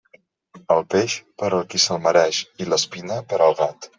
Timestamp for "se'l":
1.85-2.01